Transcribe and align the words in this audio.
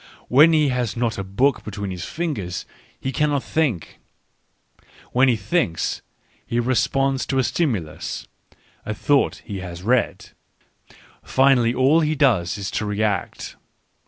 When 0.29 0.51
he 0.51 0.69
has 0.69 0.97
not 0.97 1.19
a 1.19 1.23
book 1.23 1.63
between 1.63 1.91
his 1.91 2.05
fingers 2.05 2.65
he 2.99 3.11
cannot 3.11 3.43
think. 3.43 3.99
When 5.11 5.27
he 5.27 5.35
thinks, 5.35 6.01
he 6.43 6.59
responds 6.59 7.23
to 7.27 7.37
a 7.37 7.43
stimulus 7.43 8.27
(a 8.83 8.95
thought 8.95 9.43
he 9.45 9.59
has 9.59 9.83
read),— 9.83 10.31
finally 11.23 11.75
all 11.75 11.99
he 11.99 12.15
does 12.15 12.57
is 12.57 12.71
to 12.71 12.85
react. 12.87 13.57